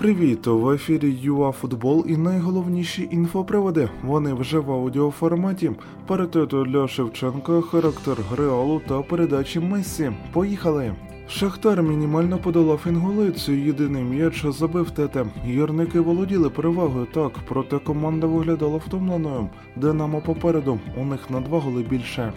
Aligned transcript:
Привіт! 0.00 0.46
В 0.46 0.70
ефірі 0.70 1.16
ЮА 1.22 1.52
Футбол 1.52 2.04
і 2.08 2.16
найголовніші 2.16 3.08
інфоприводи. 3.10 3.88
Вони 4.02 4.34
вже 4.34 4.58
в 4.58 4.72
аудіоформаті. 4.72 5.70
Паритету 6.06 6.64
для 6.64 6.88
Шевченка, 6.88 7.60
характер 7.60 8.16
Реалу 8.36 8.80
та 8.88 9.02
передачі 9.02 9.60
Мессі. 9.60 10.12
Поїхали! 10.32 10.94
Шахтар 11.28 11.82
мінімально 11.82 12.38
подолав 12.38 12.80
інголицію. 12.86 13.66
Єдиний 13.66 14.02
м'яч 14.04 14.46
забив 14.46 14.90
тете. 14.90 15.26
Гірники 15.44 16.00
володіли 16.00 16.50
перевагою 16.50 17.06
так, 17.14 17.32
проте 17.48 17.78
команда 17.78 18.26
виглядала 18.26 18.76
втомленою. 18.76 19.48
Динамо 19.76 20.20
попереду. 20.20 20.78
У 20.96 21.04
них 21.04 21.30
на 21.30 21.40
два 21.40 21.58
голи 21.58 21.82
більше. 21.82 22.32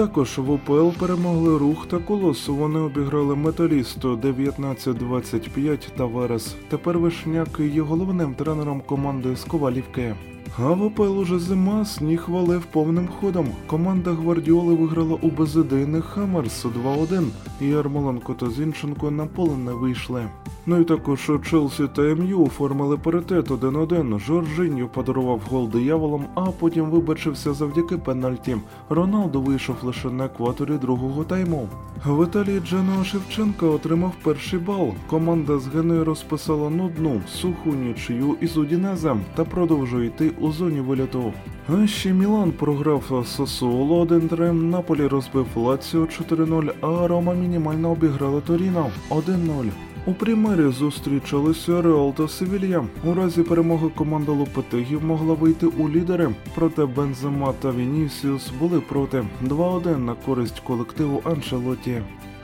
Також 0.00 0.38
в 0.38 0.50
УПЛ 0.50 0.88
перемогли 0.98 1.58
рух 1.58 1.86
та 1.86 1.98
колос. 1.98 2.48
Вони 2.48 2.80
обіграли 2.80 3.36
металісту 3.36 4.16
19-25 4.16 5.88
та 5.96 6.04
Верес. 6.04 6.54
Тепер 6.68 6.98
Вишняк 6.98 7.60
є 7.60 7.82
головним 7.82 8.34
тренером 8.34 8.80
команди 8.86 9.36
з 9.36 9.44
Ковалівки. 9.44 10.14
А 10.58 10.72
в 10.72 11.00
уже 11.00 11.38
зима, 11.38 11.84
сніг 11.84 12.24
валив 12.28 12.64
повним 12.64 13.08
ходом. 13.20 13.48
Команда 13.66 14.10
Гвардіоли 14.10 14.74
виграла 14.74 15.18
у 15.22 15.30
безідейних 15.30 16.04
Хаммерс 16.04 16.66
2-1. 16.84 17.28
І 17.60 17.66
Ярмоленко 17.66 18.34
та 18.34 18.50
Зінченко 18.50 19.10
на 19.10 19.26
поле 19.26 19.56
не 19.56 19.72
вийшли. 19.72 20.28
Ну 20.66 20.80
і 20.80 20.84
також 20.84 21.30
Челсі 21.50 21.88
та 21.94 22.02
МЮ 22.02 22.44
оформили 22.44 22.96
паритет 22.96 23.50
1-1. 23.50 24.18
Жоржиньо 24.18 24.88
подарував 24.88 25.40
гол 25.50 25.68
дияволам, 25.68 26.24
а 26.34 26.44
потім 26.44 26.84
вибачився 26.84 27.54
завдяки 27.54 27.96
пенальті. 27.96 28.56
Роналдо 28.88 29.40
вийшов 29.40 29.76
лише 29.82 30.08
на 30.08 30.24
екваторі 30.24 30.72
другого 30.80 31.24
тайму. 31.24 31.68
В 32.06 32.24
Італії 32.24 32.60
Джано 32.60 33.04
Шевченка 33.04 33.66
отримав 33.66 34.12
перший 34.22 34.58
бал. 34.58 34.92
Команда 35.06 35.58
з 35.58 35.68
Геною 35.68 36.04
розписала 36.04 36.70
нудну, 36.70 37.20
суху 37.28 37.70
нічию 37.70 38.36
із 38.40 38.56
Удінезем 38.56 39.20
та 39.34 39.44
продовжує 39.44 40.06
йти 40.06 40.32
у 40.40 40.52
зоні 40.52 40.80
виліту. 40.80 41.32
А 41.68 41.86
ще 41.86 42.12
Мілан 42.12 42.52
програв 42.52 43.24
Сосуоло 43.26 44.04
1-3, 44.04 44.52
Наполі 44.52 45.06
розбив 45.06 45.46
Лаціо 45.54 46.00
4-0, 46.00 46.72
а 46.80 47.08
Рома 47.08 47.34
мінімально 47.34 47.90
обіграла 47.90 48.40
Торіно 48.40 48.90
1-0. 49.10 49.70
У 50.06 50.14
примері 50.14 50.72
зустрічалися 50.72 51.82
Реал 51.82 52.14
та 52.14 52.28
Севілья. 52.28 52.84
У 53.04 53.14
разі 53.14 53.42
перемоги 53.42 53.88
команда 53.94 54.32
Лопетегів 54.32 55.04
могла 55.04 55.34
вийти 55.34 55.66
у 55.66 55.88
лідери, 55.88 56.28
проте 56.54 56.86
Бензема 56.86 57.52
та 57.60 57.70
Вінісіус 57.70 58.50
були 58.60 58.80
проти 58.80 59.24
2-1 59.44 59.98
на 59.98 60.14
користь 60.14 60.60
колективу 60.60 61.22
Анчелоті. 61.24 62.02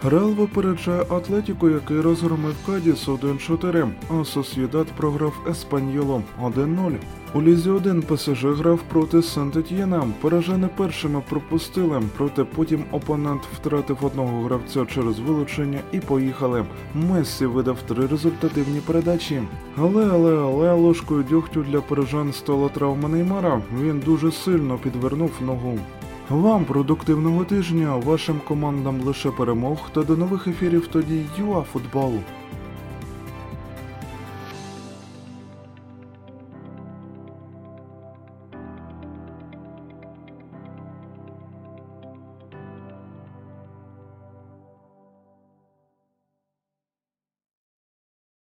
Реал 0.08 0.30
випереджає 0.30 1.02
Атлетіко, 1.08 1.68
який 1.70 2.00
розгромив 2.00 2.54
Кадіс 2.66 3.08
1-4, 3.08 3.90
а 4.10 4.24
Сосєдат 4.24 4.86
програв 4.86 5.32
Еспаньоло 5.50 6.22
1-0. 6.42 6.92
У 7.34 7.42
Лізі 7.42 7.70
1 7.70 8.02
ПСЖ 8.02 8.44
грав 8.44 8.80
проти 8.82 9.16
Сент-Етьєна. 9.22 10.12
Поражени 10.20 10.68
першими 10.76 11.22
пропустили, 11.28 12.02
проте 12.16 12.44
потім 12.44 12.84
опонент 12.90 13.42
втратив 13.54 13.98
одного 14.02 14.42
гравця 14.42 14.86
через 14.86 15.18
вилучення 15.18 15.80
і 15.92 16.00
поїхали. 16.00 16.64
Мессі 16.94 17.46
видав 17.46 17.82
три 17.82 18.06
результативні 18.06 18.80
передачі. 18.80 19.42
Але, 19.76 20.08
але, 20.10 20.36
але 20.36 20.72
ложкою 20.72 21.22
дьогтю 21.22 21.62
для 21.62 21.80
парижан 21.80 22.32
стала 22.32 22.68
травма 22.68 23.08
Неймара. 23.08 23.62
Він 23.82 24.00
дуже 24.00 24.32
сильно 24.32 24.78
підвернув 24.78 25.30
ногу. 25.40 25.78
Вам 26.30 26.64
продуктивного 26.64 27.44
тижня, 27.44 27.96
вашим 27.96 28.40
командам 28.40 29.00
лише 29.00 29.30
перемог 29.30 29.78
та 29.92 30.02
до 30.02 30.16
нових 30.16 30.46
ефірів 30.46 30.86
тоді 30.86 31.24
ЮА 31.38 31.62
Футбол. 31.62 32.12